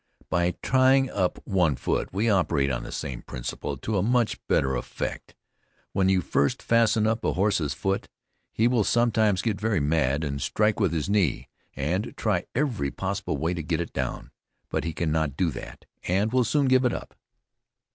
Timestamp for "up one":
1.11-1.75